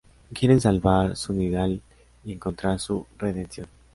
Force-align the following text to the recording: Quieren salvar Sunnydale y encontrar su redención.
Quieren 0.33 0.59
salvar 0.59 1.15
Sunnydale 1.15 1.79
y 2.25 2.31
encontrar 2.31 2.79
su 2.79 3.05
redención. 3.19 3.67